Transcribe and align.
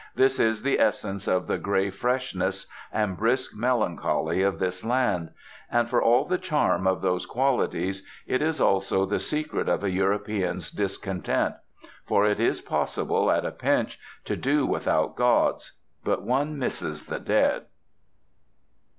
This 0.15 0.39
is 0.39 0.63
the 0.63 0.79
essence 0.79 1.27
of 1.27 1.45
the 1.45 1.59
grey 1.59 1.91
freshness 1.91 2.65
and 2.91 3.15
brisk 3.15 3.51
melancholy 3.55 4.41
of 4.41 4.57
this 4.57 4.83
land. 4.83 5.29
And 5.71 5.87
for 5.87 6.01
all 6.01 6.25
the 6.25 6.39
charm 6.39 6.87
of 6.87 7.03
those 7.03 7.27
qualities, 7.27 8.01
it 8.25 8.41
is 8.41 8.59
also 8.59 9.05
the 9.05 9.19
secret 9.19 9.69
of 9.69 9.83
a 9.83 9.91
European's 9.91 10.71
discontent. 10.71 11.53
For 12.07 12.25
it 12.25 12.39
is 12.39 12.61
possible, 12.61 13.29
at 13.29 13.45
a 13.45 13.51
pinch, 13.51 13.99
to 14.25 14.35
do 14.35 14.65
without 14.65 15.15
gods. 15.15 15.73
But 16.03 16.23
one 16.23 16.57
misses 16.57 17.05
the 17.05 17.19
dead. 17.19 17.65